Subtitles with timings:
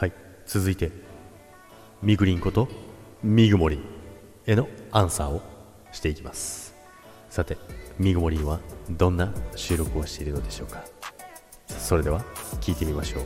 [0.00, 0.14] はい。
[0.46, 0.90] 続いて
[2.00, 2.68] ミグリンこと
[3.22, 3.84] ミグモリン
[4.46, 5.42] へのアンサーを
[5.92, 6.74] していきます。
[7.28, 7.58] さて
[7.98, 10.82] ミグモリンはどんな収録をしているのでしょうか。
[11.66, 12.24] それでは
[12.62, 13.24] 聞いてみましょう。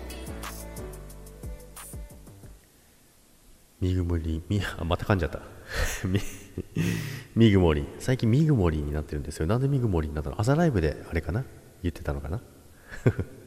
[3.80, 5.42] ミグモリンみ あまた噛んじゃった。
[7.36, 9.46] ミグモリン最近ミグモリンになってるんですよ。
[9.46, 10.40] なんでミグモリンになったの？
[10.40, 11.44] 朝ライブであれかな？
[11.84, 12.40] 言ってたのかな？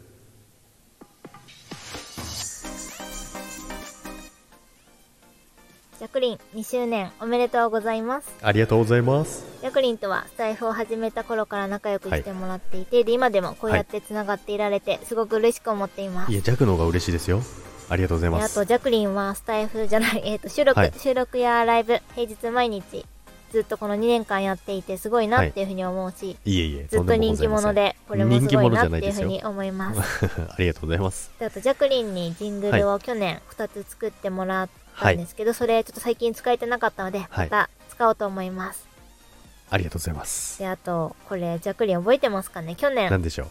[5.99, 8.31] ジャクリン2周年おめでとうございます。
[8.43, 9.43] ありがとうございます。
[9.61, 16.31] ジャクリンとはスタイフを始めた頃から仲良くしてもらっていて、で今でもこうやってつながっていられて、すごく嬉しく思っています。
[16.31, 17.41] いやジャクの方が嬉しいですよ。
[17.89, 18.53] ありがとうございます。
[18.53, 20.93] であと、ジャクリンはスタイフじゃない、えっ、と、収録、はい。
[20.99, 23.03] 収録やライブ、平日毎日、
[23.51, 26.59] ずっとこの2年間やっていて、すごいなっていうふうに思うし、い。
[26.59, 30.25] えいえずっと人気者で、これもすごいなっていうふうに思います。
[30.47, 31.31] ありがとうございます。
[31.39, 37.29] であと、ジャクリンにジングルを去年2つ作ってもらったんですけど、それちょっと最近使えてなかったので、はい。
[37.45, 38.87] また使おうと思います。
[39.69, 40.59] ありがとうございます。
[40.59, 42.75] で、あと、これ、ジャクリン覚えてますかね？
[42.75, 43.47] 去年何、でしょう？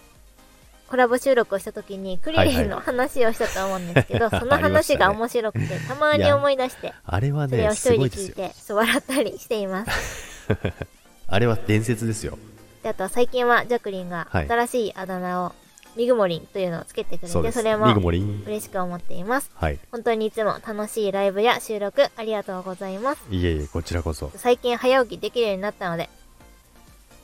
[0.89, 10.49] コラボ収録をした時に、クリリンの話をしたと思うんですけど、そのありましたね話が面白くて、たまに思い出して、あれはそれをね一人で聞いて、笑ったりしています。
[11.29, 12.39] あれは伝説ですよ。
[12.85, 14.49] で、あとは最近はジャクリンがはい。
[14.49, 15.53] 新しいあだ名を、
[15.97, 19.51] ミグモリンというのをつけてくれて、それも嬉しく思っています。
[19.55, 23.23] はい本当にいつも楽しいライブや収録ありがとうございます。
[23.31, 26.11] いえいえこちらこそ最近早起きできるようになったので、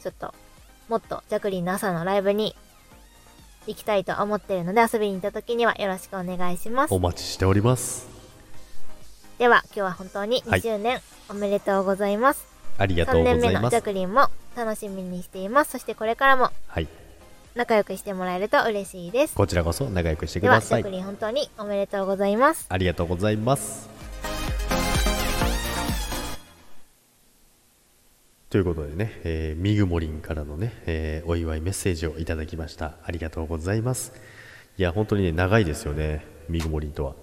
[0.03, 0.35] ちょっと、
[0.89, 2.57] もっとジャクリンの朝のライブに
[3.67, 6.99] 行きたいと思っているので、遊びに行った時にはよろしくお願いしますお。
[6.99, 8.09] 待ちしております
[9.39, 12.47] では、今日は本当にはい2周年おめでとうございます。
[12.79, 15.73] ありがと3うご年目のジャざいますクリンも楽しみにしています。
[15.73, 16.89] そしてこれからもはい
[17.55, 19.35] 仲良くしてもらえると嬉しいです。
[19.35, 20.83] こちらこそ仲良くしてくでは、ださい。
[20.83, 22.67] ジャクリン本当におめでとうございます。
[22.71, 23.91] ありがとうございます。
[28.49, 32.95] ということでね、えーミグモリンからのね、えーお祝いメッセージをいただきました。
[33.05, 34.15] ありがとうございます。
[34.79, 37.15] いや本当にね長いですよねミグモリンとは。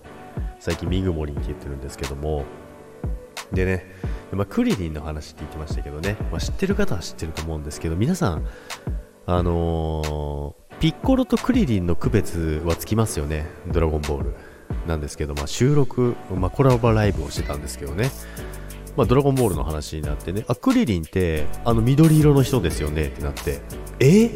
[0.60, 2.46] 最近ミグモリンって言ってるんですけども。
[3.52, 3.86] でね、
[4.32, 8.46] まあ、クリリンの話って言ってましたけどね、まあ、知ってる方は知ってると思うんですけど皆さん
[9.32, 14.36] あのーピッコロとクリリンの区別はつきますよねドラゴンボール
[14.88, 18.10] なんですけど、まあ、収録、まあ、コラボライブをしてたんですけどね
[18.96, 23.62] まあ、ドラゴンボールの話になってね、あ、クリリンって、あの緑色の人ですよねってなって、
[24.00, 24.30] え？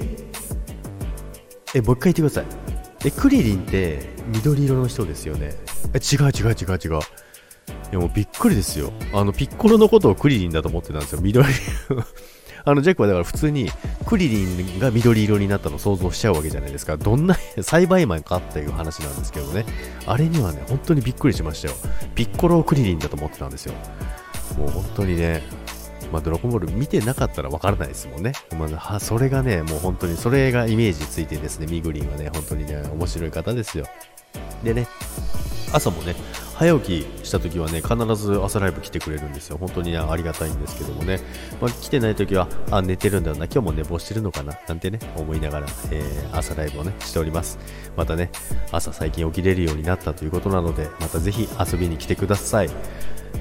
[1.73, 2.45] え、もう一回言ってください。
[3.05, 5.53] え、クリリンって緑色の人ですよね
[5.93, 6.99] え、違う違う違う違う。
[6.99, 7.01] い
[7.91, 8.93] やもうびっくりですよ。
[9.11, 11.21] あの、ピッコロのことをクリリンだと思ってたんですよ。
[11.21, 11.45] 緑。
[12.65, 13.69] あの、ジャックはだから普通に
[14.05, 16.97] クリリンが緑色になったのを想像しちゃうわけじゃないですか。
[16.97, 19.65] どんな栽培マンかっていう話なんですけどね。
[20.05, 21.73] あれにはね、本当にびっくりしましたよ。
[22.15, 23.73] ピッコロクリリンだと思ってたんですよ。
[24.57, 25.43] もう本当にね、
[26.11, 28.33] まあ、ドラゴンボール見てなかったらわからないですもんね。
[28.57, 33.85] まあ、それがね、もう本当に、それがイメージついてですね、ミグリンはね、本当にね、面白い方ですよ。
[34.63, 34.87] でね、
[35.73, 36.15] 朝もね、
[36.63, 39.57] 早起きした時はね、必ず朝ライブ来てくれるんですよ。
[39.57, 41.19] 本当にね、ありがたいんですけどもね、
[41.59, 47.59] まあ、来てない時は、あ、寝てるんだな、今日も寝坊してるのかな、なんてね、思いながら、えー朝ライブをね、しております。
[47.97, 48.31] またね、
[48.71, 52.69] 朝最近起きれるようになったということなので、またぜひ遊びに来てください。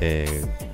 [0.00, 0.72] えー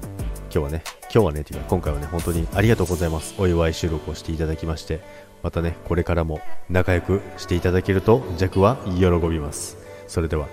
[0.50, 3.34] 今日はね、今日はね、というか今回はね、本当にありがとうございます。
[3.36, 5.00] お祝い収録をしていただきまして、
[5.42, 9.76] またね、これからも仲良くしていただけると、ジャクは喜びます。
[10.06, 10.48] それでは、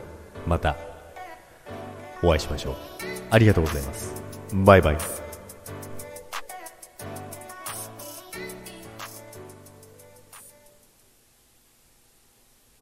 [0.45, 0.75] また、
[2.25, 2.75] お会いしましょう。
[3.29, 4.23] ありがとうございます。
[4.53, 5.24] バイバイ。